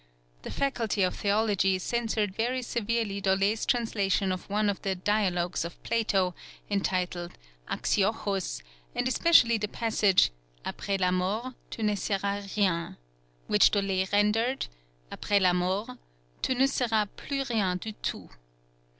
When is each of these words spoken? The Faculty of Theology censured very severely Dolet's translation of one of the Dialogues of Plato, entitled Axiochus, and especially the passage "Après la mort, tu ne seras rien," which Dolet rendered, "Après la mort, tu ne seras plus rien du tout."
The 0.41 0.49
Faculty 0.49 1.03
of 1.03 1.15
Theology 1.17 1.77
censured 1.77 2.33
very 2.35 2.63
severely 2.63 3.21
Dolet's 3.21 3.67
translation 3.67 4.31
of 4.31 4.49
one 4.49 4.67
of 4.67 4.81
the 4.81 4.95
Dialogues 4.95 5.63
of 5.63 5.77
Plato, 5.83 6.33
entitled 6.71 7.37
Axiochus, 7.69 8.63
and 8.95 9.07
especially 9.07 9.59
the 9.59 9.67
passage 9.67 10.31
"Après 10.65 10.99
la 10.99 11.11
mort, 11.11 11.53
tu 11.69 11.83
ne 11.83 11.93
seras 11.93 12.57
rien," 12.57 12.97
which 13.45 13.69
Dolet 13.69 14.11
rendered, 14.11 14.65
"Après 15.11 15.39
la 15.39 15.53
mort, 15.53 15.91
tu 16.41 16.55
ne 16.55 16.65
seras 16.65 17.05
plus 17.15 17.43
rien 17.47 17.77
du 17.79 17.91
tout." 17.91 18.27